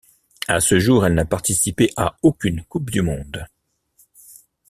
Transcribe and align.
À 0.47 0.59
ce 0.61 0.79
jour, 0.79 1.05
elle 1.05 1.13
n'a 1.13 1.25
participé 1.25 1.91
à 1.95 2.17
aucune 2.23 2.63
Coupe 2.63 2.89
du 2.89 3.03
monde. 3.03 3.45